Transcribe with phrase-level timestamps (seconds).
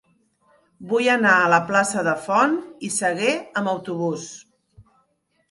[0.93, 2.57] Vull anar a la plaça de Font
[2.89, 4.27] i Sagué amb autobús.